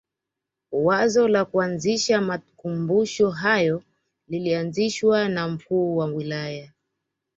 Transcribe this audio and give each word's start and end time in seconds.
Wazo 0.71 1.27
la 1.27 1.45
kuanzisha 1.45 2.21
makumbusho 2.21 3.29
hayo 3.29 3.83
lilianzishwa 4.27 5.29
na 5.29 5.47
mkuu 5.47 5.97
wa 5.97 6.05
wilaya 6.05 6.71